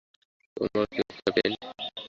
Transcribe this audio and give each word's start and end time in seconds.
তোমার 0.57 0.85
কী 0.91 0.99
মত, 0.99 1.17
ক্যাপ্টেন? 1.25 1.51